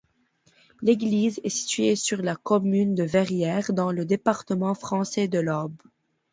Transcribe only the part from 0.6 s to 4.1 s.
L'église est située sur la commune de Verrières, dans le